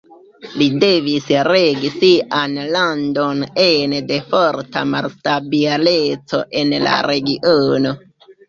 [0.59, 7.97] Li devis regi sian landon ene de forta malstabileco en la regiono.